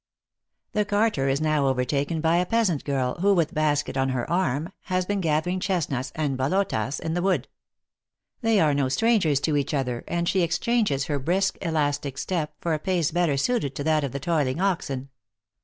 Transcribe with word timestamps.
The 0.71 0.83
carter 0.83 1.27
is 1.29 1.39
now 1.39 1.67
overtaken 1.67 2.21
by 2.21 2.37
a 2.37 2.45
peasant 2.47 2.83
girl, 2.85 3.17
who, 3.21 3.35
with 3.35 3.53
basket 3.53 3.95
on 3.95 4.09
her 4.09 4.27
arm, 4.27 4.71
has 4.85 5.05
been 5.05 5.21
gathering 5.21 5.59
chesnuts 5.59 6.11
and 6.15 6.35
bolotas 6.39 6.99
in 6.99 7.13
the 7.13 7.21
wood. 7.21 7.47
They 8.41 8.59
are 8.59 8.73
no 8.73 8.89
strangers 8.89 9.39
to 9.41 9.55
each 9.55 9.75
other, 9.75 10.03
and 10.07 10.27
she 10.27 10.41
exchanges 10.41 11.05
her 11.05 11.19
brisk, 11.19 11.59
elastic 11.63 12.17
step, 12.17 12.55
for 12.61 12.73
a 12.73 12.79
pace 12.79 13.11
better 13.11 13.37
suited 13.37 13.75
to 13.75 13.83
that 13.83 14.03
of 14.03 14.11
the 14.11 14.19
toiling 14.19 14.59
oxen. 14.59 15.11